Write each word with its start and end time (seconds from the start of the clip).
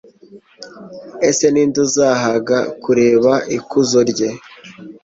ese 1.29 1.45
ni 1.53 1.63
nde 1.67 1.77
uzahaga 1.85 2.57
kureba 2.83 3.33
ikuzo 3.57 3.99
rye 4.11 4.29